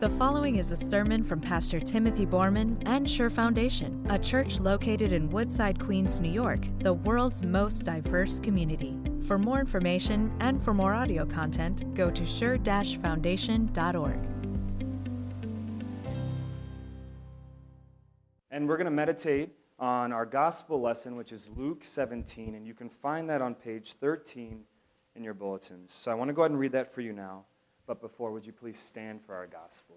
The 0.00 0.10
following 0.10 0.54
is 0.54 0.70
a 0.70 0.76
sermon 0.76 1.24
from 1.24 1.40
Pastor 1.40 1.80
Timothy 1.80 2.24
Borman 2.24 2.80
and 2.86 3.10
Sure 3.10 3.30
Foundation, 3.30 4.06
a 4.08 4.16
church 4.16 4.60
located 4.60 5.12
in 5.12 5.28
Woodside, 5.28 5.80
Queens, 5.80 6.20
New 6.20 6.30
York, 6.30 6.60
the 6.78 6.92
world's 6.92 7.42
most 7.42 7.80
diverse 7.80 8.38
community. 8.38 8.96
For 9.26 9.38
more 9.38 9.58
information 9.58 10.32
and 10.38 10.62
for 10.62 10.72
more 10.72 10.94
audio 10.94 11.26
content, 11.26 11.96
go 11.96 12.12
to 12.12 12.24
sure-foundation.org. 12.24 14.28
And 18.52 18.68
we're 18.68 18.76
going 18.76 18.84
to 18.84 18.92
meditate 18.92 19.50
on 19.80 20.12
our 20.12 20.26
gospel 20.26 20.80
lesson, 20.80 21.16
which 21.16 21.32
is 21.32 21.50
Luke 21.56 21.82
17, 21.82 22.54
and 22.54 22.64
you 22.64 22.74
can 22.74 22.88
find 22.88 23.28
that 23.30 23.42
on 23.42 23.56
page 23.56 23.94
13 23.94 24.60
in 25.16 25.24
your 25.24 25.34
bulletins. 25.34 25.92
So 25.92 26.12
I 26.12 26.14
want 26.14 26.28
to 26.28 26.34
go 26.34 26.42
ahead 26.42 26.52
and 26.52 26.60
read 26.60 26.70
that 26.70 26.94
for 26.94 27.00
you 27.00 27.12
now. 27.12 27.46
But 27.88 28.02
before, 28.02 28.30
would 28.32 28.44
you 28.44 28.52
please 28.52 28.78
stand 28.78 29.22
for 29.22 29.34
our 29.34 29.46
gospel? 29.46 29.96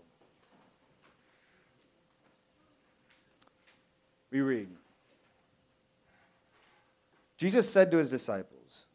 We 4.31 4.39
read 4.39 4.69
Jesus 7.37 7.69
said 7.69 7.91
to 7.91 7.97
his 7.97 8.09
disciples, 8.09 8.85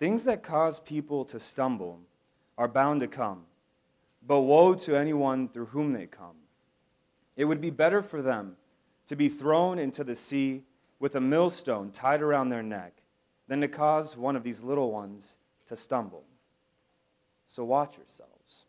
Things 0.00 0.24
that 0.24 0.42
cause 0.42 0.80
people 0.80 1.24
to 1.26 1.38
stumble 1.38 2.00
are 2.58 2.66
bound 2.66 3.00
to 3.00 3.06
come, 3.06 3.44
but 4.26 4.40
woe 4.40 4.74
to 4.74 4.96
anyone 4.96 5.48
through 5.48 5.66
whom 5.66 5.92
they 5.92 6.06
come. 6.06 6.36
It 7.36 7.44
would 7.44 7.60
be 7.60 7.70
better 7.70 8.02
for 8.02 8.22
them 8.22 8.56
to 9.06 9.14
be 9.14 9.28
thrown 9.28 9.78
into 9.78 10.02
the 10.02 10.14
sea 10.16 10.64
with 10.98 11.14
a 11.14 11.20
millstone 11.20 11.90
tied 11.92 12.22
around 12.22 12.48
their 12.48 12.62
neck 12.62 12.94
than 13.46 13.60
to 13.60 13.68
cause 13.68 14.16
one 14.16 14.34
of 14.34 14.42
these 14.42 14.62
little 14.62 14.90
ones 14.90 15.38
to 15.66 15.76
stumble. 15.76 16.24
So 17.46 17.64
watch 17.64 17.96
yourselves. 17.96 18.66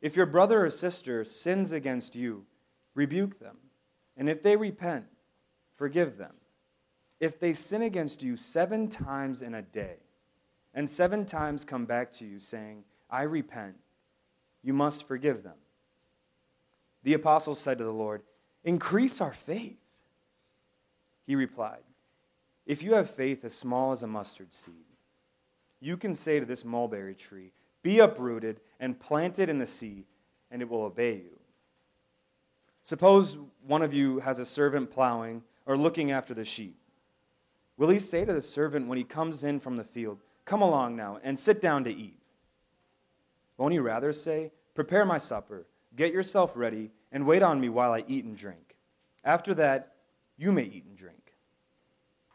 If 0.00 0.16
your 0.16 0.26
brother 0.26 0.64
or 0.64 0.70
sister 0.70 1.24
sins 1.24 1.72
against 1.72 2.14
you, 2.14 2.46
rebuke 2.94 3.40
them. 3.40 3.56
And 4.16 4.28
if 4.28 4.42
they 4.42 4.56
repent, 4.56 5.06
forgive 5.74 6.18
them. 6.18 6.34
If 7.20 7.40
they 7.40 7.52
sin 7.52 7.82
against 7.82 8.22
you 8.22 8.36
seven 8.36 8.88
times 8.88 9.42
in 9.42 9.54
a 9.54 9.62
day, 9.62 9.96
and 10.74 10.88
seven 10.88 11.24
times 11.24 11.64
come 11.64 11.86
back 11.86 12.12
to 12.12 12.24
you 12.24 12.38
saying, 12.38 12.84
I 13.10 13.22
repent, 13.22 13.76
you 14.62 14.72
must 14.72 15.08
forgive 15.08 15.42
them. 15.42 15.56
The 17.02 17.14
apostles 17.14 17.58
said 17.58 17.78
to 17.78 17.84
the 17.84 17.92
Lord, 17.92 18.22
Increase 18.64 19.20
our 19.20 19.32
faith. 19.32 19.78
He 21.26 21.34
replied, 21.34 21.82
If 22.66 22.82
you 22.82 22.94
have 22.94 23.10
faith 23.10 23.44
as 23.44 23.54
small 23.54 23.92
as 23.92 24.02
a 24.02 24.06
mustard 24.06 24.52
seed, 24.52 24.74
you 25.80 25.96
can 25.96 26.14
say 26.14 26.40
to 26.40 26.46
this 26.46 26.64
mulberry 26.64 27.14
tree, 27.14 27.52
be 27.82 27.98
uprooted 27.98 28.60
and 28.80 28.98
planted 28.98 29.48
in 29.48 29.58
the 29.58 29.66
sea, 29.66 30.04
and 30.50 30.62
it 30.62 30.68
will 30.68 30.82
obey 30.82 31.14
you. 31.14 31.38
Suppose 32.82 33.36
one 33.66 33.82
of 33.82 33.92
you 33.92 34.20
has 34.20 34.38
a 34.38 34.44
servant 34.44 34.90
plowing 34.90 35.42
or 35.66 35.76
looking 35.76 36.10
after 36.10 36.32
the 36.32 36.44
sheep. 36.44 36.78
Will 37.76 37.90
he 37.90 37.98
say 37.98 38.24
to 38.24 38.32
the 38.32 38.42
servant 38.42 38.88
when 38.88 38.98
he 38.98 39.04
comes 39.04 39.44
in 39.44 39.60
from 39.60 39.76
the 39.76 39.84
field, 39.84 40.18
Come 40.44 40.62
along 40.62 40.96
now 40.96 41.18
and 41.22 41.38
sit 41.38 41.60
down 41.60 41.84
to 41.84 41.94
eat? 41.94 42.18
Won't 43.58 43.74
he 43.74 43.78
rather 43.78 44.12
say, 44.12 44.52
Prepare 44.74 45.04
my 45.04 45.18
supper, 45.18 45.66
get 45.94 46.12
yourself 46.12 46.52
ready, 46.54 46.90
and 47.12 47.26
wait 47.26 47.42
on 47.42 47.60
me 47.60 47.68
while 47.68 47.92
I 47.92 48.04
eat 48.08 48.24
and 48.24 48.36
drink? 48.36 48.76
After 49.24 49.54
that, 49.54 49.92
you 50.38 50.52
may 50.52 50.62
eat 50.62 50.84
and 50.86 50.96
drink. 50.96 51.34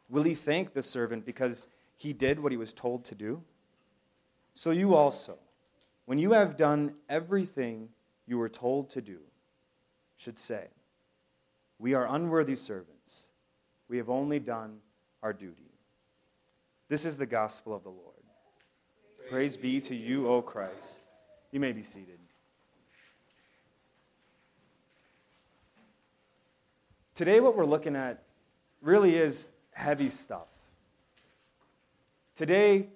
Will 0.09 0.23
he 0.23 0.35
thank 0.35 0.73
the 0.73 0.81
servant 0.83 1.25
because 1.25 1.67
he 1.95 2.13
did 2.13 2.39
what 2.39 2.51
he 2.51 2.57
was 2.57 2.71
told 2.73 3.03
to 3.05 3.15
do? 3.15 3.41
So 4.53 4.71
you 4.71 4.95
also, 4.95 5.37
when 6.05 6.17
you 6.17 6.33
have 6.33 6.57
done 6.57 6.95
everything 7.09 7.89
you 8.27 8.37
were 8.37 8.49
told 8.49 8.89
to 8.91 9.01
do, 9.01 9.19
should 10.17 10.39
say, 10.39 10.67
We 11.79 11.93
are 11.93 12.07
unworthy 12.07 12.55
servants. 12.55 13.31
We 13.89 13.97
have 13.97 14.09
only 14.09 14.39
done 14.39 14.77
our 15.21 15.33
duty. 15.33 15.71
This 16.87 17.05
is 17.05 17.17
the 17.17 17.25
gospel 17.25 17.75
of 17.75 17.83
the 17.83 17.89
Lord. 17.89 18.13
Praise, 19.17 19.29
Praise 19.29 19.57
be 19.57 19.81
to 19.81 19.95
you, 19.95 20.27
O 20.27 20.41
Christ. 20.41 21.03
You 21.51 21.59
may 21.59 21.71
be 21.71 21.81
seated. 21.81 22.19
Today, 27.15 27.39
what 27.39 27.55
we're 27.55 27.65
looking 27.65 27.95
at 27.95 28.23
really 28.81 29.15
is 29.15 29.49
heavy 29.71 30.09
stuff. 30.09 30.47
Today, 32.35 32.89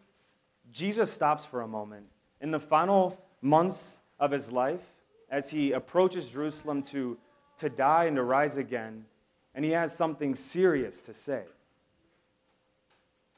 Jesus 0.71 1.11
stops 1.11 1.45
for 1.45 1.61
a 1.61 1.67
moment. 1.67 2.07
In 2.41 2.51
the 2.51 2.59
final 2.59 3.19
months 3.41 3.99
of 4.19 4.31
his 4.31 4.51
life, 4.51 4.85
as 5.29 5.49
he 5.49 5.71
approaches 5.71 6.31
Jerusalem 6.31 6.81
to, 6.83 7.17
to 7.57 7.69
die 7.69 8.05
and 8.05 8.15
to 8.15 8.23
rise 8.23 8.57
again, 8.57 9.05
and 9.53 9.65
he 9.65 9.71
has 9.71 9.95
something 9.95 10.35
serious 10.35 11.01
to 11.01 11.13
say. 11.13 11.43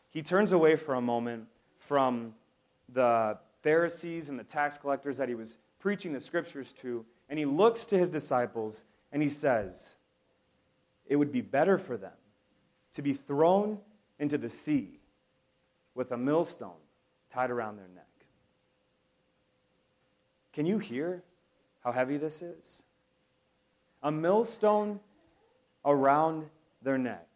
He 0.09 0.21
turns 0.21 0.51
away 0.51 0.75
for 0.75 0.95
a 0.95 1.01
moment 1.01 1.47
from 1.77 2.33
the 2.91 3.37
Pharisees 3.61 4.29
and 4.29 4.39
the 4.39 4.43
tax 4.43 4.77
collectors 4.77 5.17
that 5.17 5.29
he 5.29 5.35
was 5.35 5.57
preaching 5.79 6.13
the 6.13 6.19
scriptures 6.19 6.73
to, 6.73 7.05
and 7.29 7.39
he 7.39 7.45
looks 7.45 7.85
to 7.87 7.97
his 7.97 8.11
disciples 8.11 8.83
and 9.11 9.21
he 9.21 9.27
says, 9.27 9.95
It 11.05 11.15
would 11.15 11.31
be 11.31 11.41
better 11.41 11.77
for 11.77 11.95
them 11.95 12.11
to 12.93 13.01
be 13.01 13.13
thrown 13.13 13.79
into 14.19 14.37
the 14.37 14.49
sea 14.49 14.99
with 15.95 16.11
a 16.11 16.17
millstone 16.17 16.71
tied 17.29 17.51
around 17.51 17.77
their 17.77 17.87
neck. 17.87 18.05
Can 20.53 20.65
you 20.65 20.79
hear 20.79 21.23
how 21.83 21.91
heavy 21.91 22.17
this 22.17 22.41
is? 22.41 22.83
A 24.03 24.11
millstone 24.11 24.99
around 25.85 26.49
their 26.81 26.97
neck. 26.97 27.27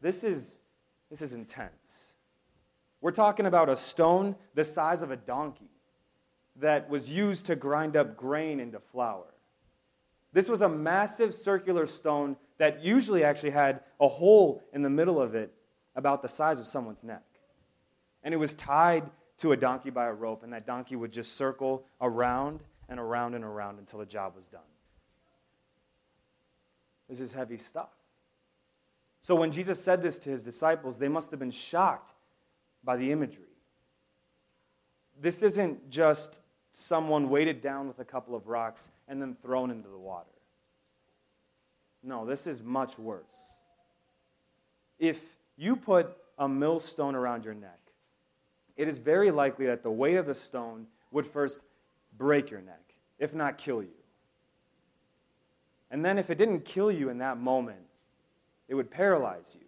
This 0.00 0.24
is, 0.24 0.58
this 1.10 1.22
is 1.22 1.32
intense. 1.32 2.14
We're 3.00 3.12
talking 3.12 3.46
about 3.46 3.68
a 3.68 3.76
stone 3.76 4.36
the 4.54 4.64
size 4.64 5.02
of 5.02 5.10
a 5.10 5.16
donkey 5.16 5.70
that 6.56 6.88
was 6.88 7.10
used 7.10 7.46
to 7.46 7.56
grind 7.56 7.96
up 7.96 8.16
grain 8.16 8.60
into 8.60 8.78
flour. 8.78 9.24
This 10.32 10.48
was 10.48 10.62
a 10.62 10.68
massive 10.68 11.34
circular 11.34 11.86
stone 11.86 12.36
that 12.58 12.82
usually 12.82 13.24
actually 13.24 13.50
had 13.50 13.80
a 14.00 14.08
hole 14.08 14.62
in 14.72 14.82
the 14.82 14.90
middle 14.90 15.20
of 15.20 15.34
it 15.34 15.52
about 15.94 16.22
the 16.22 16.28
size 16.28 16.60
of 16.60 16.66
someone's 16.66 17.04
neck. 17.04 17.22
And 18.22 18.32
it 18.32 18.36
was 18.36 18.54
tied 18.54 19.10
to 19.38 19.52
a 19.52 19.56
donkey 19.56 19.90
by 19.90 20.06
a 20.06 20.12
rope, 20.12 20.42
and 20.42 20.52
that 20.52 20.66
donkey 20.66 20.96
would 20.96 21.12
just 21.12 21.36
circle 21.36 21.84
around 22.00 22.62
and 22.88 23.00
around 23.00 23.34
and 23.34 23.44
around 23.44 23.78
until 23.78 23.98
the 23.98 24.06
job 24.06 24.36
was 24.36 24.48
done. 24.48 24.60
This 27.08 27.20
is 27.20 27.34
heavy 27.34 27.56
stuff. 27.56 27.90
So 29.20 29.34
when 29.34 29.52
Jesus 29.52 29.82
said 29.82 30.02
this 30.02 30.18
to 30.20 30.30
his 30.30 30.42
disciples, 30.42 30.98
they 30.98 31.08
must 31.08 31.30
have 31.30 31.40
been 31.40 31.50
shocked 31.50 32.14
by 32.82 32.96
the 32.96 33.12
imagery. 33.12 33.44
This 35.20 35.42
isn't 35.42 35.90
just 35.90 36.42
someone 36.72 37.28
weighted 37.28 37.60
down 37.60 37.86
with 37.86 37.98
a 37.98 38.04
couple 38.04 38.34
of 38.34 38.48
rocks 38.48 38.90
and 39.06 39.20
then 39.20 39.36
thrown 39.42 39.70
into 39.70 39.88
the 39.88 39.98
water. 39.98 40.26
No, 42.02 42.26
this 42.26 42.46
is 42.46 42.62
much 42.62 42.98
worse. 42.98 43.58
If 44.98 45.22
you 45.56 45.76
put 45.76 46.16
a 46.38 46.48
millstone 46.48 47.14
around 47.14 47.44
your 47.44 47.54
neck, 47.54 47.78
it 48.76 48.88
is 48.88 48.98
very 48.98 49.30
likely 49.30 49.66
that 49.66 49.82
the 49.82 49.90
weight 49.90 50.16
of 50.16 50.26
the 50.26 50.34
stone 50.34 50.86
would 51.10 51.26
first 51.26 51.60
break 52.16 52.50
your 52.50 52.60
neck, 52.60 52.94
if 53.18 53.34
not 53.34 53.58
kill 53.58 53.82
you. 53.82 53.90
And 55.90 56.04
then, 56.04 56.18
if 56.18 56.30
it 56.30 56.38
didn't 56.38 56.64
kill 56.64 56.90
you 56.90 57.10
in 57.10 57.18
that 57.18 57.38
moment, 57.38 57.84
it 58.66 58.74
would 58.74 58.90
paralyze 58.90 59.56
you. 59.60 59.66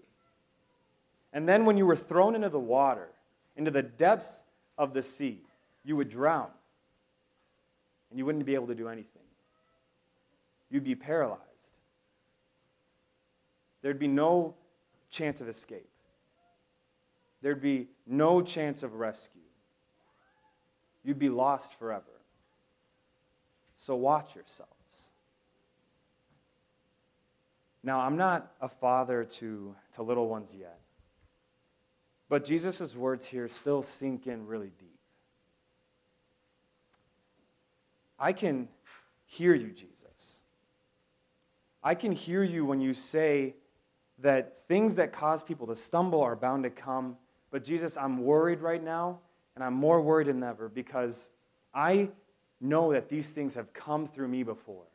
And 1.33 1.47
then, 1.49 1.67
when 1.67 1.77
you 1.77 1.85
were 1.85 1.97
thrown 1.97 2.35
into 2.35 2.49
the 2.49 2.59
water, 2.59 3.11
into 3.57 3.71
the 3.71 3.83
depths 3.83 4.45
of 4.79 4.95
the 4.95 5.03
sea, 5.03 5.41
you 5.85 5.97
would 5.97 6.09
drown. 6.09 6.49
And 8.11 8.19
you 8.19 8.25
wouldn't 8.25 8.47
be 8.47 8.55
able 8.55 8.69
to 8.69 8.75
do 8.75 8.89
anything. 8.89 9.23
You'd 10.71 10.85
be 10.85 10.95
paralyzed. 10.95 11.41
There'd 13.83 13.99
be 13.99 14.09
no 14.09 14.55
chance 15.11 15.43
of 15.43 15.49
escape 15.49 15.89
there'd 17.45 17.61
be 17.61 17.89
no 18.07 18.41
chance 18.41 18.83
of 18.83 18.95
rescue. 18.95 19.43
You'd 21.05 21.19
be 21.19 21.29
lost 21.29 21.79
forever. 21.79 22.23
So 23.77 23.95
watch 23.97 24.35
yourselves. 24.35 25.13
Now, 27.83 28.01
I'm 28.01 28.17
not 28.17 28.51
a 28.63 28.69
father 28.69 29.25
to, 29.25 29.77
to 29.93 30.03
little 30.03 30.27
ones 30.27 30.57
yet, 30.59 30.81
but 32.31 32.47
Jesus' 32.47 32.97
words 32.97 33.27
here 33.27 33.47
still 33.49 33.83
sink 33.83 34.27
in 34.27 34.47
really 34.47 34.73
deep. 34.79 34.99
I 38.19 38.33
can 38.33 38.71
hear 39.27 39.53
you, 39.53 39.69
Jesus. 39.69 40.41
I 41.83 41.95
can 41.95 42.13
hear 42.13 42.43
you 42.43 42.65
when 42.65 42.81
you 42.81 42.95
say 42.95 43.57
that 44.21 44.67
things 44.67 44.97
that 44.97 45.13
cause 45.13 45.43
people 45.43 45.67
to 45.67 45.75
stumble 45.75 46.23
are 46.23 46.37
bound 46.37 46.63
to 46.63 46.71
come 46.71 47.19
but 47.55 47.63
Jesus, 47.63 47.97
I'm 47.97 48.25
worried 48.25 48.63
right 48.63 48.83
now, 48.83 49.21
and 49.55 49.63
I'm 49.63 49.75
more 49.75 50.01
worried 50.01 50.27
than 50.27 50.43
ever 50.43 50.69
because 50.69 51.31
I 51.73 52.11
know 52.61 52.93
that 52.93 53.09
these 53.09 53.31
things 53.31 53.55
have 53.55 53.73
come 53.73 54.09
through 54.09 54.27
me 54.27 54.43
before. 54.43 54.87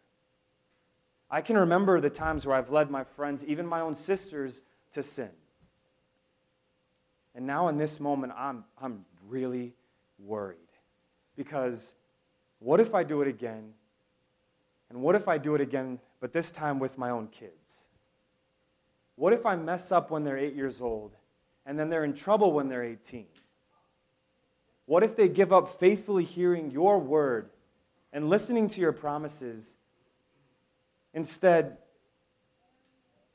I 1.32 1.40
can 1.40 1.58
remember 1.58 2.02
the 2.02 2.10
times 2.10 2.46
where 2.46 2.58
I've 2.58 2.70
led 2.70 2.92
my 2.92 3.06
friends, 3.06 3.46
even 3.46 3.66
my 3.66 3.80
own 3.80 3.96
sisters, 3.96 4.62
to 4.92 5.02
sin. 5.02 5.30
And 7.34 7.48
now 7.48 7.70
in 7.70 7.78
this 7.78 7.98
moment, 7.98 8.34
I'm, 8.36 8.66
I'm 8.82 9.06
really 9.30 9.74
worried. 10.18 10.58
Because 11.38 11.94
what 12.60 12.82
if 12.82 12.94
I 12.94 13.06
do 13.06 13.22
it 13.22 13.30
again? 13.30 13.72
And 14.90 15.02
what 15.02 15.16
if 15.16 15.30
I 15.30 15.38
do 15.38 15.56
it 15.56 15.62
again, 15.62 16.00
but 16.20 16.34
this 16.34 16.52
time 16.52 16.78
with 16.78 16.98
my 16.98 17.10
own 17.10 17.30
kids? 17.30 17.86
What 19.16 19.32
if 19.32 19.46
I 19.46 19.56
mess 19.56 19.94
up 19.94 20.12
when 20.12 20.26
they're 20.26 20.38
eight 20.38 20.56
years 20.56 20.82
old 20.82 21.16
and 21.70 21.78
then 21.78 21.88
they're 21.90 22.04
in 22.04 22.16
trouble 22.16 22.52
when 22.52 22.68
they're 22.68 22.84
18? 22.84 23.28
What 24.88 25.04
if 25.04 25.16
they 25.16 25.30
give 25.30 25.54
up 25.54 25.70
faithfully 25.70 26.24
hearing 26.24 26.72
your 26.72 26.98
word 26.98 27.52
and 28.12 28.28
listening 28.28 28.68
to 28.70 28.82
your 28.82 28.92
promises 28.92 29.78
instead 31.14 31.78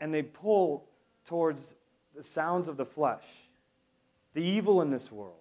and 0.00 0.12
they 0.12 0.24
pull 0.24 0.88
towards 1.24 1.76
the 2.16 2.24
sounds 2.24 2.66
of 2.66 2.76
the 2.76 2.84
flesh, 2.84 3.24
the 4.32 4.42
evil 4.42 4.82
in 4.82 4.90
this 4.90 5.12
world? 5.12 5.38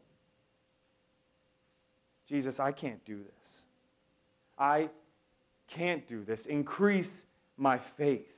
Jesus, 2.28 2.60
I 2.60 2.72
can't 2.72 3.04
do 3.04 3.24
this. 3.40 3.66
I 4.56 4.92
can't 5.68 6.08
do 6.08 6.24
this. 6.24 6.46
Increase 6.46 7.26
my 7.58 7.80
faith. 7.80 8.38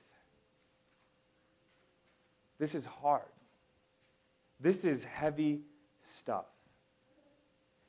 This 2.57 2.73
is 2.73 2.85
hard. 2.85 3.34
This 4.59 4.85
is 4.85 5.03
heavy 5.03 5.61
stuff. 5.99 6.45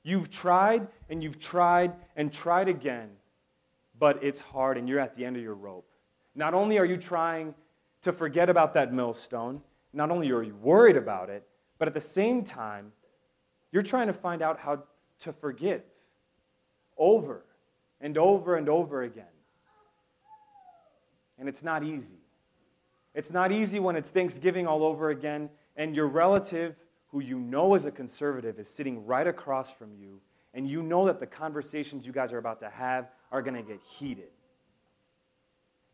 You've 0.02 0.30
tried 0.30 0.88
and 1.08 1.22
you've 1.22 1.38
tried 1.38 1.92
and 2.14 2.32
tried 2.32 2.68
again, 2.68 3.10
but 3.98 4.22
it's 4.22 4.40
hard 4.40 4.78
and 4.78 4.88
you're 4.88 5.00
at 5.00 5.14
the 5.14 5.24
end 5.24 5.36
of 5.36 5.42
your 5.42 5.54
rope. 5.54 5.88
Not 6.34 6.54
only 6.54 6.78
are 6.78 6.84
you 6.84 6.96
trying 6.96 7.54
to 8.02 8.12
forget 8.12 8.48
about 8.48 8.74
that 8.74 8.92
millstone, 8.92 9.62
not 9.92 10.10
only 10.10 10.30
are 10.30 10.42
you 10.42 10.54
worried 10.54 10.96
about 10.96 11.30
it, 11.30 11.46
but 11.78 11.88
at 11.88 11.94
the 11.94 12.00
same 12.00 12.44
time, 12.44 12.92
you're 13.72 13.82
trying 13.82 14.06
to 14.06 14.12
find 14.12 14.42
out 14.42 14.60
how 14.60 14.84
to 15.20 15.32
forgive 15.32 15.82
over 16.96 17.44
and 18.00 18.16
over 18.16 18.56
and 18.56 18.68
over 18.68 19.02
again. 19.02 19.24
And 21.38 21.48
it's 21.48 21.62
not 21.62 21.82
easy. 21.82 22.20
It's 23.14 23.32
not 23.32 23.50
easy 23.50 23.80
when 23.80 23.96
it's 23.96 24.10
Thanksgiving 24.10 24.66
all 24.66 24.84
over 24.84 25.10
again 25.10 25.50
and 25.76 25.94
your 25.94 26.06
relative, 26.06 26.74
who 27.08 27.20
you 27.20 27.38
know 27.38 27.74
is 27.74 27.84
a 27.84 27.90
conservative, 27.90 28.58
is 28.58 28.68
sitting 28.68 29.06
right 29.06 29.26
across 29.26 29.70
from 29.70 29.94
you, 29.94 30.20
and 30.54 30.68
you 30.68 30.82
know 30.82 31.06
that 31.06 31.20
the 31.20 31.26
conversations 31.26 32.06
you 32.06 32.12
guys 32.12 32.32
are 32.32 32.38
about 32.38 32.60
to 32.60 32.68
have 32.68 33.08
are 33.30 33.42
going 33.42 33.54
to 33.54 33.62
get 33.62 33.80
heated. 33.82 34.30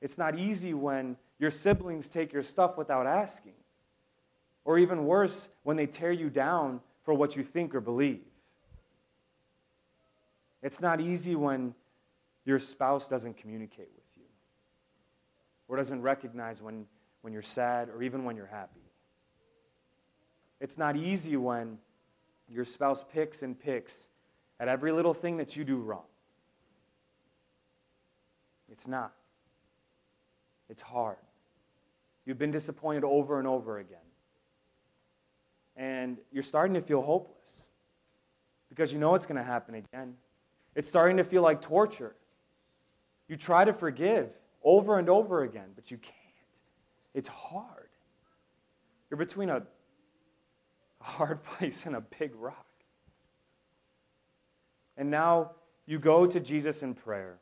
It's 0.00 0.19
not 0.19 0.38
easy 0.38 0.75
when 0.75 1.17
your 1.38 1.50
siblings 1.50 2.08
take 2.08 2.32
your 2.32 2.43
stuff 2.43 2.76
without 2.76 3.06
asking, 3.06 3.55
or 4.64 4.79
even 4.79 5.06
worse, 5.06 5.50
when 5.64 5.76
they 5.76 5.87
tear 5.87 6.12
you 6.12 6.31
down 6.31 6.81
for 7.05 7.14
what 7.14 7.37
you 7.37 7.43
think 7.43 7.75
or 7.75 7.81
believe. 7.81 8.20
It's 10.62 10.81
not 10.81 11.00
easy 11.00 11.34
when 11.34 11.75
your 12.44 12.58
spouse 12.58 13.08
doesn't 13.08 13.37
communicate 13.37 13.90
with 13.94 14.05
you 14.17 14.25
or 15.67 15.76
doesn't 15.76 16.02
recognize 16.02 16.62
when, 16.62 16.87
when 17.23 17.32
you're 17.32 17.43
sad 17.43 17.88
or 17.88 18.02
even 18.02 18.25
when 18.25 18.37
you're 18.37 18.46
happy. 18.46 18.81
It's 20.62 20.78
not 20.78 20.96
easy 20.96 21.36
when 21.36 21.78
your 22.48 22.64
spouse 22.64 23.04
picks 23.12 23.42
and 23.42 23.58
picks 23.58 24.08
at 24.60 24.68
every 24.68 24.92
little 24.92 25.12
thing 25.12 25.38
that 25.38 25.56
you 25.56 25.64
do 25.64 25.76
wrong. 25.76 26.04
It's 28.70 28.86
not. 28.86 29.12
It's 30.70 30.80
hard. 30.80 31.16
You've 32.24 32.38
been 32.38 32.52
disappointed 32.52 33.02
over 33.02 33.40
and 33.40 33.48
over 33.48 33.78
again. 33.78 33.98
And 35.76 36.18
you're 36.30 36.44
starting 36.44 36.74
to 36.74 36.80
feel 36.80 37.02
hopeless 37.02 37.68
because 38.68 38.92
you 38.92 39.00
know 39.00 39.16
it's 39.16 39.26
going 39.26 39.38
to 39.38 39.42
happen 39.42 39.74
again. 39.74 40.14
It's 40.76 40.88
starting 40.88 41.16
to 41.16 41.24
feel 41.24 41.42
like 41.42 41.60
torture. 41.60 42.14
You 43.26 43.36
try 43.36 43.64
to 43.64 43.72
forgive 43.72 44.30
over 44.62 45.00
and 45.00 45.08
over 45.08 45.42
again, 45.42 45.70
but 45.74 45.90
you 45.90 45.96
can't. 45.96 46.16
It's 47.14 47.28
hard. 47.28 47.88
You're 49.10 49.18
between 49.18 49.50
a, 49.50 49.64
a 51.02 51.06
hard 51.08 51.43
place 51.44 51.87
and 51.87 51.96
a 51.96 52.00
big 52.00 52.34
rock. 52.34 52.66
And 54.96 55.10
now 55.10 55.52
you 55.87 55.99
go 55.99 56.26
to 56.26 56.40
Jesus 56.40 56.82
in 56.82 56.94
prayer, 56.94 57.38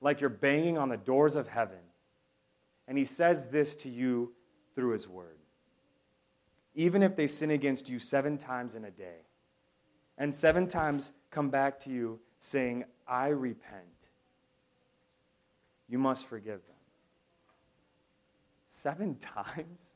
like 0.00 0.20
you're 0.20 0.30
banging 0.30 0.78
on 0.78 0.88
the 0.88 0.96
doors 0.96 1.36
of 1.36 1.48
heaven, 1.48 1.78
and 2.86 2.96
he 2.96 3.04
says 3.04 3.48
this 3.48 3.74
to 3.76 3.88
you 3.88 4.32
through 4.74 4.92
his 4.92 5.08
word. 5.08 5.38
Even 6.74 7.02
if 7.02 7.16
they 7.16 7.26
sin 7.26 7.50
against 7.50 7.88
you 7.88 7.98
seven 7.98 8.36
times 8.36 8.74
in 8.74 8.84
a 8.84 8.90
day, 8.90 9.24
and 10.18 10.34
seven 10.34 10.68
times 10.68 11.12
come 11.30 11.50
back 11.50 11.80
to 11.80 11.90
you 11.90 12.20
saying, 12.38 12.84
I 13.08 13.28
repent, 13.28 14.08
you 15.88 15.98
must 15.98 16.26
forgive 16.26 16.64
them. 16.66 16.76
Seven 18.66 19.14
times? 19.20 19.95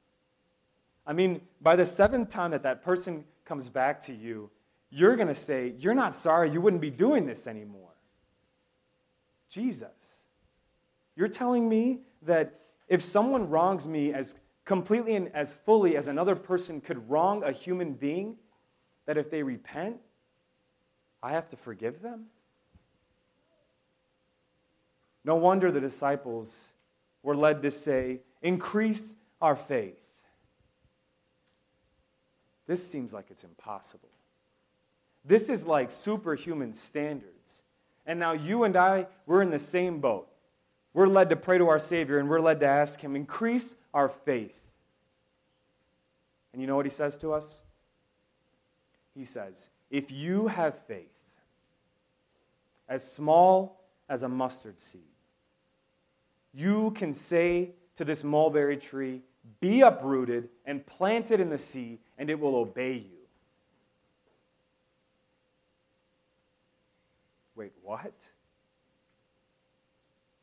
I 1.10 1.12
mean, 1.12 1.40
by 1.60 1.74
the 1.74 1.84
seventh 1.84 2.28
time 2.28 2.52
that 2.52 2.62
that 2.62 2.84
person 2.84 3.24
comes 3.44 3.68
back 3.68 3.98
to 4.02 4.14
you, 4.14 4.48
you're 4.90 5.16
going 5.16 5.26
to 5.26 5.34
say, 5.34 5.74
You're 5.80 5.92
not 5.92 6.14
sorry, 6.14 6.50
you 6.50 6.60
wouldn't 6.60 6.80
be 6.80 6.90
doing 6.90 7.26
this 7.26 7.48
anymore. 7.48 7.90
Jesus, 9.48 10.26
you're 11.16 11.26
telling 11.26 11.68
me 11.68 12.02
that 12.22 12.60
if 12.86 13.02
someone 13.02 13.50
wrongs 13.50 13.88
me 13.88 14.12
as 14.12 14.36
completely 14.64 15.16
and 15.16 15.34
as 15.34 15.52
fully 15.52 15.96
as 15.96 16.06
another 16.06 16.36
person 16.36 16.80
could 16.80 17.10
wrong 17.10 17.42
a 17.42 17.50
human 17.50 17.94
being, 17.94 18.36
that 19.06 19.18
if 19.18 19.32
they 19.32 19.42
repent, 19.42 19.96
I 21.20 21.32
have 21.32 21.48
to 21.48 21.56
forgive 21.56 22.02
them? 22.02 22.26
No 25.24 25.34
wonder 25.34 25.72
the 25.72 25.80
disciples 25.80 26.72
were 27.24 27.34
led 27.34 27.62
to 27.62 27.70
say, 27.72 28.20
Increase 28.42 29.16
our 29.42 29.56
faith. 29.56 30.09
This 32.70 32.87
seems 32.87 33.12
like 33.12 33.32
it's 33.32 33.43
impossible. 33.43 34.11
This 35.25 35.49
is 35.49 35.67
like 35.67 35.90
superhuman 35.90 36.72
standards. 36.72 37.64
And 38.06 38.20
now 38.20 38.31
you 38.31 38.62
and 38.62 38.76
I, 38.76 39.08
we're 39.26 39.43
in 39.43 39.50
the 39.50 39.58
same 39.58 39.99
boat. 39.99 40.28
We're 40.94 41.08
led 41.08 41.31
to 41.31 41.36
pray 41.36 41.58
to 41.58 41.67
our 41.67 41.81
Savior 41.81 42.19
and 42.19 42.29
we're 42.29 42.39
led 42.39 42.60
to 42.60 42.67
ask 42.67 43.00
Him, 43.00 43.17
increase 43.17 43.74
our 43.93 44.08
faith. 44.08 44.62
And 46.53 46.62
you 46.62 46.69
know 46.69 46.77
what 46.77 46.86
He 46.86 46.91
says 46.91 47.17
to 47.17 47.32
us? 47.32 47.65
He 49.17 49.24
says, 49.24 49.70
if 49.91 50.12
you 50.12 50.46
have 50.46 50.79
faith 50.86 51.19
as 52.89 53.03
small 53.03 53.81
as 54.08 54.22
a 54.22 54.29
mustard 54.29 54.81
seed, 54.81 55.03
you 56.55 56.93
can 56.93 57.15
say 57.15 57.72
to 57.96 58.05
this 58.05 58.22
mulberry 58.22 58.77
tree, 58.77 59.22
Be 59.58 59.81
uprooted 59.81 60.50
and 60.65 60.86
planted 60.86 61.41
in 61.41 61.50
the 61.50 61.58
sea, 61.58 61.98
and 62.20 62.29
it 62.29 62.39
will 62.39 62.55
obey 62.55 62.93
you. 62.93 63.19
Wait, 67.56 67.72
what? 67.82 68.29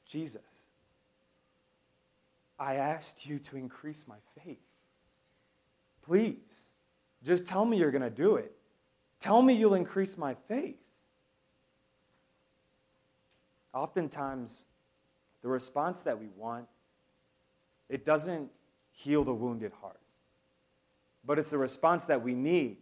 Jesus, 0.08 0.70
I 2.58 2.76
asked 2.76 3.28
you 3.28 3.38
to 3.38 3.58
increase 3.58 4.06
my 4.08 4.16
faith. 4.44 4.58
Please, 6.02 6.70
just 7.24 7.46
tell 7.46 7.64
me 7.64 7.78
you're 7.78 7.92
going 7.92 8.02
to 8.02 8.10
do 8.10 8.38
it. 8.38 8.54
Tell 9.20 9.44
me 9.44 9.54
you'll 9.54 9.76
increase 9.76 10.18
my 10.18 10.34
faith. 10.34 10.82
Oftentimes, 13.72 14.66
the 15.44 15.48
response 15.48 16.02
that 16.02 16.20
we 16.20 16.30
want, 16.36 16.68
it 17.88 18.04
doesn't 18.04 18.50
heal 18.92 19.24
the 19.24 19.34
wounded 19.34 19.74
heart. 19.80 20.00
But 21.28 21.38
it's 21.38 21.52
the 21.52 21.58
response 21.58 22.06
that 22.06 22.24
we 22.24 22.34
need. 22.34 22.78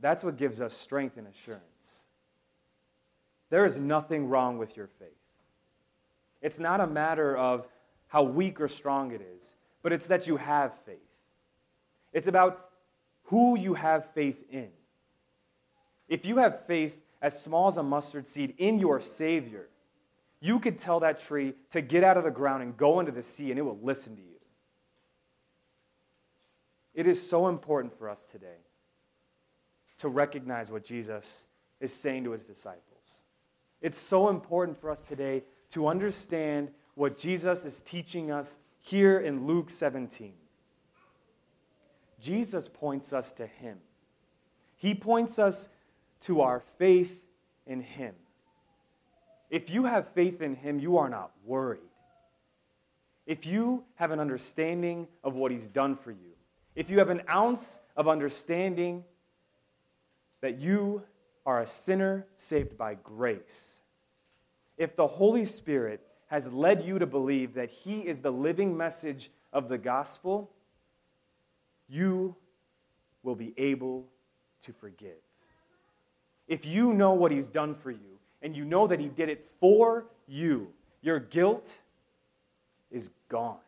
That's 0.00 0.24
what 0.24 0.36
gives 0.36 0.60
us 0.60 0.72
strength 0.72 1.18
and 1.18 1.28
assurance. 1.28 2.06
There 3.50 3.64
is 3.64 3.78
nothing 3.78 4.28
wrong 4.28 4.58
with 4.58 4.76
your 4.76 4.88
faith. 4.98 5.10
It's 6.42 6.58
not 6.58 6.80
a 6.80 6.86
matter 6.86 7.36
of 7.36 7.68
how 8.08 8.22
weak 8.22 8.60
or 8.60 8.68
strong 8.68 9.12
it 9.12 9.20
is, 9.36 9.54
but 9.82 9.92
it's 9.92 10.06
that 10.06 10.26
you 10.26 10.38
have 10.38 10.74
faith. 10.84 10.96
It's 12.12 12.26
about 12.26 12.70
who 13.24 13.58
you 13.58 13.74
have 13.74 14.10
faith 14.12 14.44
in. 14.50 14.70
If 16.08 16.24
you 16.24 16.38
have 16.38 16.64
faith 16.66 17.02
as 17.20 17.40
small 17.40 17.68
as 17.68 17.76
a 17.76 17.82
mustard 17.82 18.26
seed 18.26 18.54
in 18.58 18.78
your 18.78 19.00
Savior, 19.00 19.68
you 20.40 20.58
could 20.58 20.78
tell 20.78 21.00
that 21.00 21.18
tree 21.18 21.54
to 21.70 21.80
get 21.80 22.02
out 22.02 22.16
of 22.16 22.24
the 22.24 22.30
ground 22.30 22.62
and 22.62 22.76
go 22.76 23.00
into 23.00 23.12
the 23.12 23.22
sea, 23.22 23.50
and 23.50 23.58
it 23.58 23.62
will 23.62 23.78
listen 23.82 24.16
to 24.16 24.22
you. 24.22 24.35
It 26.96 27.06
is 27.06 27.24
so 27.24 27.46
important 27.46 27.96
for 27.96 28.08
us 28.08 28.26
today 28.26 28.56
to 29.98 30.08
recognize 30.08 30.72
what 30.72 30.82
Jesus 30.82 31.46
is 31.78 31.92
saying 31.92 32.24
to 32.24 32.32
his 32.32 32.46
disciples. 32.46 33.22
It's 33.82 33.98
so 33.98 34.30
important 34.30 34.80
for 34.80 34.90
us 34.90 35.04
today 35.04 35.44
to 35.70 35.86
understand 35.86 36.70
what 36.94 37.18
Jesus 37.18 37.66
is 37.66 37.82
teaching 37.82 38.30
us 38.30 38.56
here 38.80 39.18
in 39.18 39.46
Luke 39.46 39.68
17. 39.68 40.32
Jesus 42.18 42.66
points 42.66 43.12
us 43.12 43.30
to 43.32 43.46
Him. 43.46 43.78
He 44.76 44.94
points 44.94 45.38
us 45.38 45.68
to 46.20 46.40
our 46.40 46.60
faith 46.78 47.22
in 47.66 47.80
Him. 47.80 48.14
If 49.50 49.68
you 49.68 49.84
have 49.84 50.08
faith 50.08 50.40
in 50.40 50.54
Him, 50.54 50.80
you 50.80 50.96
are 50.96 51.10
not 51.10 51.32
worried. 51.44 51.80
If 53.26 53.44
you 53.44 53.84
have 53.96 54.12
an 54.12 54.20
understanding 54.20 55.08
of 55.22 55.34
what 55.34 55.50
He's 55.50 55.68
done 55.68 55.94
for 55.94 56.10
you, 56.10 56.35
if 56.76 56.90
you 56.90 56.98
have 56.98 57.08
an 57.08 57.22
ounce 57.28 57.80
of 57.96 58.06
understanding 58.06 59.02
that 60.42 60.58
you 60.58 61.02
are 61.46 61.60
a 61.60 61.66
sinner 61.66 62.26
saved 62.36 62.76
by 62.76 62.94
grace, 62.94 63.80
if 64.76 64.94
the 64.94 65.06
Holy 65.06 65.44
Spirit 65.44 66.06
has 66.26 66.52
led 66.52 66.84
you 66.84 66.98
to 66.98 67.06
believe 67.06 67.54
that 67.54 67.70
He 67.70 68.06
is 68.06 68.20
the 68.20 68.30
living 68.30 68.76
message 68.76 69.30
of 69.52 69.68
the 69.68 69.78
gospel, 69.78 70.50
you 71.88 72.36
will 73.22 73.36
be 73.36 73.54
able 73.56 74.06
to 74.60 74.72
forgive. 74.72 75.16
If 76.46 76.66
you 76.66 76.92
know 76.92 77.14
what 77.14 77.32
He's 77.32 77.48
done 77.48 77.74
for 77.74 77.90
you 77.90 78.18
and 78.42 78.54
you 78.54 78.64
know 78.64 78.86
that 78.86 79.00
He 79.00 79.08
did 79.08 79.30
it 79.30 79.46
for 79.60 80.06
you, 80.28 80.72
your 81.00 81.20
guilt 81.20 81.80
is 82.90 83.10
gone. 83.28 83.58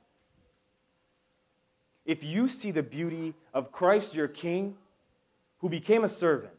If 2.08 2.24
you 2.24 2.48
see 2.48 2.70
the 2.70 2.82
beauty 2.82 3.34
of 3.52 3.70
Christ 3.70 4.14
your 4.14 4.28
King, 4.28 4.76
who 5.58 5.68
became 5.68 6.04
a 6.04 6.08
servant, 6.08 6.54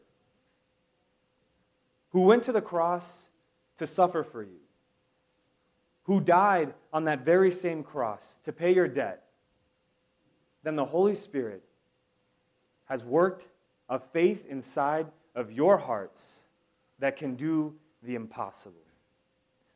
who 2.10 2.22
went 2.22 2.44
to 2.44 2.52
the 2.52 2.62
cross 2.62 3.30
to 3.76 3.84
suffer 3.84 4.22
for 4.22 4.44
you, 4.44 4.60
who 6.04 6.20
died 6.20 6.72
on 6.92 7.02
that 7.04 7.24
very 7.24 7.50
same 7.50 7.82
cross 7.82 8.38
to 8.44 8.52
pay 8.52 8.72
your 8.72 8.86
debt, 8.86 9.24
then 10.62 10.76
the 10.76 10.84
Holy 10.84 11.14
Spirit 11.14 11.64
has 12.84 13.04
worked 13.04 13.48
a 13.88 13.98
faith 13.98 14.46
inside 14.48 15.08
of 15.34 15.50
your 15.50 15.78
hearts 15.78 16.46
that 17.00 17.16
can 17.16 17.34
do 17.34 17.74
the 18.04 18.14
impossible. 18.14 18.76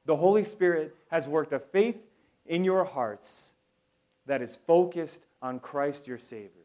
The 0.04 0.14
Holy 0.14 0.45
Spirit 0.45 0.95
has 1.11 1.26
worked 1.26 1.52
a 1.52 1.59
faith 1.59 2.00
in 2.47 2.62
your 2.62 2.85
hearts 2.85 3.54
that 4.26 4.40
is 4.40 4.54
focused 4.54 5.26
on 5.45 5.61
Christ 5.61 6.09
your 6.09 6.17
Savior. 6.17 6.65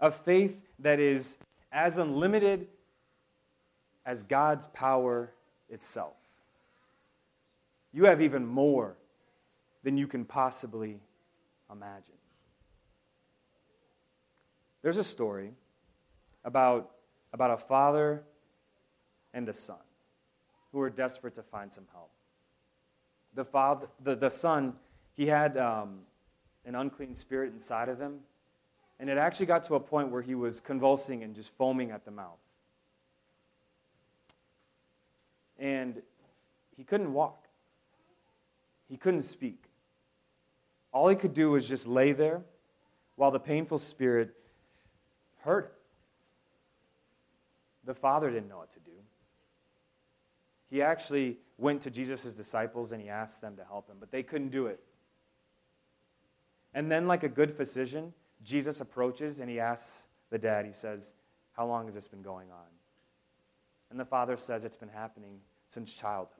A 0.00 0.10
faith 0.10 0.62
that 0.78 0.98
is 0.98 1.36
as 1.70 1.98
unlimited 1.98 2.66
as 4.06 4.22
God's 4.22 4.66
power 4.68 5.30
itself. 5.68 6.14
You 7.92 8.06
have 8.06 8.22
even 8.22 8.46
more 8.46 8.96
than 9.82 9.98
you 9.98 10.06
can 10.06 10.24
possibly 10.24 10.98
imagine. 11.70 12.14
There's 14.80 14.96
a 14.96 15.04
story 15.04 15.52
about, 16.46 16.90
about 17.34 17.50
a 17.50 17.58
father 17.58 18.22
and 19.34 19.46
a 19.48 19.54
son 19.54 19.76
who 20.72 20.78
were 20.78 20.90
desperate 20.90 21.34
to 21.34 21.42
find 21.42 21.70
some 21.70 21.86
help. 21.92 22.10
The, 23.34 23.44
father, 23.44 23.88
the, 24.02 24.16
the 24.16 24.30
son, 24.30 24.74
he 25.12 25.26
had 25.26 25.58
um, 25.58 26.00
an 26.64 26.74
unclean 26.74 27.14
spirit 27.14 27.52
inside 27.52 27.88
of 27.88 28.00
him, 28.00 28.20
and 29.00 29.10
it 29.10 29.18
actually 29.18 29.46
got 29.46 29.64
to 29.64 29.74
a 29.74 29.80
point 29.80 30.10
where 30.10 30.22
he 30.22 30.34
was 30.34 30.60
convulsing 30.60 31.22
and 31.22 31.34
just 31.34 31.52
foaming 31.56 31.90
at 31.90 32.04
the 32.04 32.10
mouth. 32.10 32.38
And 35.58 36.02
he 36.76 36.84
couldn't 36.84 37.12
walk, 37.12 37.46
he 38.88 38.96
couldn't 38.96 39.22
speak. 39.22 39.64
All 40.92 41.08
he 41.08 41.16
could 41.16 41.34
do 41.34 41.50
was 41.50 41.68
just 41.68 41.86
lay 41.86 42.12
there 42.12 42.42
while 43.16 43.30
the 43.30 43.40
painful 43.40 43.78
spirit 43.78 44.34
hurt 45.40 45.64
him. 45.64 45.70
The 47.84 47.94
father 47.94 48.30
didn't 48.30 48.48
know 48.48 48.58
what 48.58 48.70
to 48.72 48.80
do. 48.80 48.92
He 50.70 50.82
actually 50.82 51.38
went 51.58 51.82
to 51.82 51.90
Jesus' 51.90 52.34
disciples 52.34 52.92
and 52.92 53.02
he 53.02 53.08
asked 53.08 53.40
them 53.40 53.56
to 53.56 53.64
help 53.64 53.88
him, 53.88 53.96
but 53.98 54.10
they 54.10 54.22
couldn't 54.22 54.50
do 54.50 54.66
it. 54.66 54.80
And 56.74 56.90
then, 56.90 57.06
like 57.06 57.22
a 57.22 57.28
good 57.28 57.52
physician, 57.52 58.12
Jesus 58.42 58.80
approaches 58.80 59.40
and 59.40 59.50
he 59.50 59.60
asks 59.60 60.08
the 60.30 60.38
dad, 60.38 60.64
he 60.64 60.72
says, 60.72 61.14
How 61.52 61.66
long 61.66 61.84
has 61.86 61.94
this 61.94 62.08
been 62.08 62.22
going 62.22 62.50
on? 62.50 62.66
And 63.90 64.00
the 64.00 64.04
father 64.04 64.36
says, 64.36 64.64
It's 64.64 64.76
been 64.76 64.88
happening 64.88 65.40
since 65.68 65.94
childhood. 65.94 66.38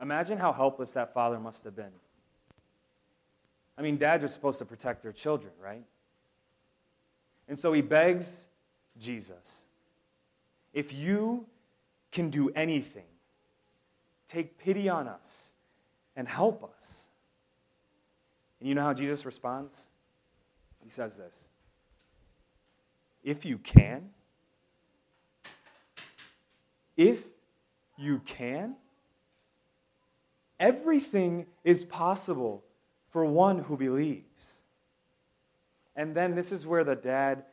Imagine 0.00 0.38
how 0.38 0.52
helpless 0.52 0.92
that 0.92 1.12
father 1.12 1.38
must 1.38 1.64
have 1.64 1.76
been. 1.76 1.92
I 3.76 3.82
mean, 3.82 3.96
dads 3.96 4.24
are 4.24 4.28
supposed 4.28 4.58
to 4.58 4.64
protect 4.64 5.02
their 5.02 5.12
children, 5.12 5.52
right? 5.62 5.84
And 7.48 7.58
so 7.58 7.72
he 7.72 7.82
begs 7.82 8.48
Jesus 8.98 9.66
if 10.72 10.94
you 10.94 11.46
can 12.12 12.30
do 12.30 12.50
anything, 12.50 13.06
take 14.26 14.58
pity 14.58 14.88
on 14.88 15.08
us 15.08 15.52
and 16.16 16.28
help 16.28 16.62
us. 16.76 17.08
And 18.60 18.68
you 18.68 18.74
know 18.74 18.82
how 18.82 18.94
Jesus 18.94 19.24
responds? 19.24 19.88
He 20.82 20.90
says 20.90 21.16
this 21.16 21.50
If 23.24 23.44
you 23.44 23.58
can, 23.58 24.10
if 26.96 27.24
you 27.96 28.20
can, 28.24 28.76
everything 30.58 31.46
is 31.64 31.84
possible 31.84 32.62
for 33.08 33.24
one 33.24 33.60
who 33.60 33.76
believes. 33.76 34.62
And 35.96 36.14
then 36.14 36.34
this 36.34 36.52
is 36.52 36.66
where 36.66 36.84
the 36.84 36.96
dad 36.96 37.44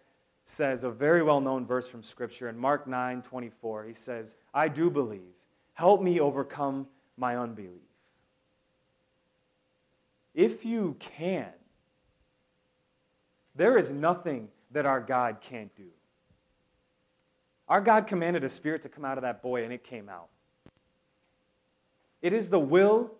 says 0.45 0.83
a 0.83 0.89
very 0.89 1.21
well 1.21 1.41
known 1.41 1.65
verse 1.65 1.89
from 1.89 2.03
Scripture 2.03 2.47
in 2.47 2.57
Mark 2.57 2.87
9 2.87 3.21
24. 3.21 3.85
He 3.85 3.93
says, 3.93 4.35
I 4.53 4.67
do 4.69 4.89
believe. 4.89 5.33
Help 5.73 6.01
me 6.01 6.19
overcome 6.19 6.87
my 7.17 7.35
unbelief. 7.35 7.86
If 10.37 10.63
you 10.63 10.95
can, 10.99 11.49
there 13.55 13.75
is 13.75 13.91
nothing 13.91 14.49
that 14.69 14.85
our 14.85 15.01
God 15.01 15.41
can't 15.41 15.75
do. 15.75 15.89
Our 17.67 17.81
God 17.81 18.05
commanded 18.05 18.43
a 18.43 18.49
spirit 18.49 18.83
to 18.83 18.89
come 18.89 19.03
out 19.03 19.17
of 19.17 19.23
that 19.23 19.41
boy, 19.41 19.63
and 19.63 19.73
it 19.73 19.83
came 19.83 20.07
out. 20.07 20.29
It 22.21 22.33
is 22.33 22.49
the 22.49 22.59
will 22.59 23.15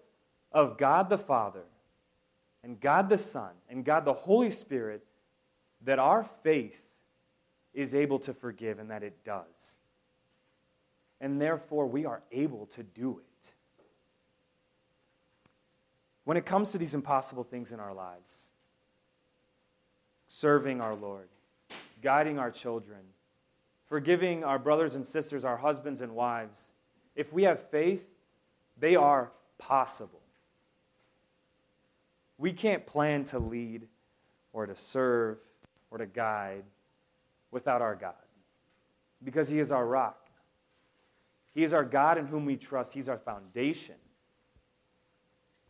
of 0.51 0.77
God 0.77 1.09
the 1.09 1.17
Father 1.17 1.63
and 2.63 2.79
God 2.79 3.09
the 3.09 3.17
Son 3.17 3.51
and 3.67 3.83
God 3.83 4.05
the 4.05 4.13
Holy 4.13 4.51
Spirit 4.51 5.03
that 5.83 5.97
our 5.97 6.23
faith 6.23 6.83
is 7.73 7.95
able 7.95 8.19
to 8.19 8.33
forgive 8.33 8.77
and 8.77 8.91
that 8.91 9.01
it 9.01 9.23
does. 9.23 9.79
And 11.19 11.41
therefore, 11.41 11.87
we 11.87 12.05
are 12.05 12.21
able 12.31 12.67
to 12.67 12.83
do 12.83 13.17
it. 13.17 13.26
When 16.27 16.35
it 16.35 16.45
comes 16.45 16.71
to 16.71 16.77
these 16.77 16.93
impossible 16.93 17.45
things 17.45 17.71
in 17.71 17.79
our 17.79 17.93
lives, 17.93 18.49
serving 20.27 20.81
our 20.81 20.93
Lord, 20.93 21.29
guiding 22.01 22.37
our 22.37 22.51
children, 22.51 22.99
forgiving 23.85 24.43
our 24.43 24.59
brothers 24.59 24.95
and 24.95 25.05
sisters, 25.05 25.45
our 25.45 25.55
husbands 25.55 26.01
and 26.01 26.13
wives, 26.13 26.73
if 27.15 27.31
we 27.31 27.43
have 27.43 27.69
faith, 27.69 28.05
they 28.77 28.97
are 28.97 29.31
possible. 29.57 30.19
We 32.37 32.51
can't 32.51 32.85
plan 32.85 33.23
to 33.23 33.39
lead 33.39 33.87
or 34.51 34.65
to 34.65 34.75
serve 34.75 35.37
or 35.91 35.97
to 35.97 36.05
guide 36.05 36.65
without 37.51 37.81
our 37.81 37.95
God 37.95 38.15
because 39.23 39.47
He 39.47 39.59
is 39.59 39.71
our 39.71 39.85
rock. 39.85 40.27
He 41.53 41.63
is 41.63 41.71
our 41.71 41.85
God 41.85 42.17
in 42.17 42.27
whom 42.27 42.43
we 42.43 42.57
trust, 42.57 42.91
He's 42.91 43.07
our 43.07 43.17
foundation. 43.17 43.95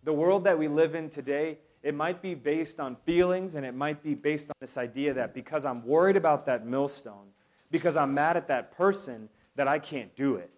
The 0.08 0.14
world 0.14 0.46
that 0.46 0.58
we 0.58 0.70
live 0.70 0.96
in 0.96 1.10
today, 1.10 1.58
it 1.84 1.94
might 1.94 2.22
be 2.22 2.34
based 2.34 2.80
on 2.80 2.96
feelings 2.96 3.56
and 3.56 3.66
it 3.66 3.76
might 3.76 4.02
be 4.02 4.16
based 4.16 4.50
on 4.50 4.56
this 4.62 4.78
idea 4.78 5.14
that 5.16 5.34
because 5.34 5.66
I'm 5.66 5.86
worried 5.86 6.16
about 6.16 6.46
that 6.46 6.66
millstone, 6.66 7.34
because 7.72 7.98
I'm 7.98 8.14
mad 8.14 8.38
at 8.38 8.48
that 8.48 8.72
person, 8.72 9.28
that 9.58 9.68
I 9.68 9.80
can't 9.80 10.16
do 10.16 10.36
it. 10.38 10.50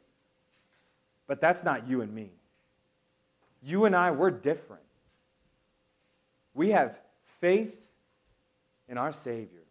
But 1.26 1.42
that's 1.42 1.64
not 1.64 1.88
you 1.88 2.02
and 2.02 2.14
me. 2.14 2.30
You 3.64 3.86
and 3.86 3.96
I, 3.96 4.12
we're 4.12 4.30
different. 4.30 4.84
We 6.54 6.70
have 6.70 7.00
faith 7.40 7.88
in 8.88 9.00
our 9.00 9.12
Savior. 9.12 9.64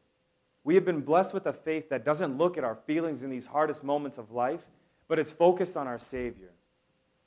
We 0.64 0.74
have 0.74 0.84
been 0.84 1.02
blessed 1.02 1.32
with 1.32 1.46
a 1.46 1.52
faith 1.52 1.88
that 1.90 2.04
doesn't 2.04 2.36
look 2.36 2.58
at 2.58 2.64
our 2.64 2.74
feelings 2.74 3.22
in 3.22 3.30
these 3.30 3.46
hardest 3.46 3.84
moments 3.84 4.18
of 4.18 4.32
life, 4.32 4.66
but 5.06 5.20
it's 5.20 5.30
focused 5.30 5.76
on 5.76 5.86
our 5.86 6.00
Savior. 6.00 6.50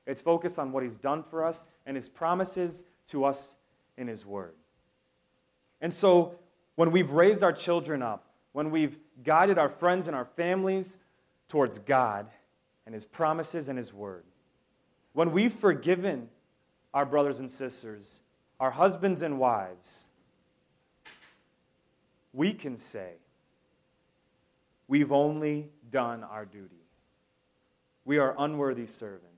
It's 0.06 0.22
focused 0.22 0.58
on 0.60 0.72
what 0.72 0.84
He's 0.84 0.98
done 0.98 1.24
for 1.24 1.46
us 1.46 1.66
and 1.86 1.96
His 1.96 2.10
promises 2.10 2.84
to 3.08 3.26
us 3.26 3.56
in 3.98 4.08
His 4.08 4.26
Word. 4.26 4.56
And 5.80 5.94
so, 5.94 6.36
when 6.76 6.92
we've 6.92 7.12
raised 7.12 7.44
our 7.44 7.54
children 7.54 8.02
up, 8.02 8.28
when 8.54 8.72
we've 8.72 8.98
guided 9.24 9.58
our 9.58 9.70
friends 9.70 10.08
and 10.08 10.16
our 10.16 10.26
families 10.26 10.98
towards 11.48 11.80
God, 11.80 12.28
and 12.86 12.94
His 12.94 13.06
promises 13.06 13.70
and 13.70 13.78
His 13.78 13.94
word. 13.94 14.24
When 15.14 15.32
we've 15.32 15.54
forgiven 15.54 16.30
our 16.94 17.06
brothers 17.06 17.40
and 17.40 17.50
sisters, 17.50 18.22
our 18.60 18.72
husbands 18.72 19.22
and 19.22 19.40
wives, 19.40 20.10
we 22.34 22.54
can 22.54 22.78
say, 22.78 23.14
We've 24.88 25.14
only 25.14 25.70
done 25.90 26.24
our 26.26 26.44
duty. 26.44 26.84
We 28.04 28.18
are 28.18 28.36
unworthy 28.38 28.88
servants. 28.88 29.31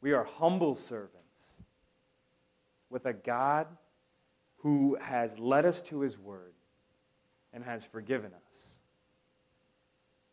We 0.00 0.12
are 0.12 0.24
humble 0.24 0.74
servants 0.74 1.60
with 2.88 3.06
a 3.06 3.12
God 3.12 3.66
who 4.58 4.96
has 5.00 5.38
led 5.38 5.64
us 5.64 5.80
to 5.82 6.00
his 6.00 6.18
word 6.18 6.52
and 7.52 7.64
has 7.64 7.84
forgiven 7.84 8.32
us. 8.46 8.80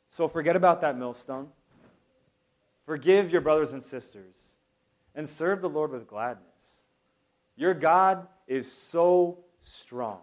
So 0.10 0.28
forget 0.28 0.56
about 0.56 0.82
that 0.82 0.98
millstone. 0.98 1.50
Forgive 2.86 3.32
your 3.32 3.42
brothers 3.42 3.74
and 3.74 3.84
sisters 3.84 4.58
and 5.14 5.28
serve 5.28 5.62
the 5.62 5.70
Lord 5.70 5.92
with 5.92 6.08
gladness. 6.08 6.88
Your 7.56 7.74
God 7.74 8.28
is 8.48 8.72
so 8.72 9.40
strong. 9.60 10.22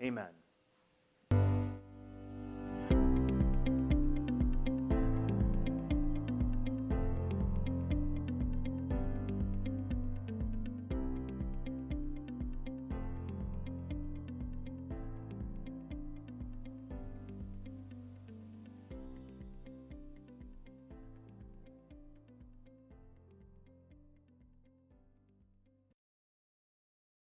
Amen. 0.00 0.39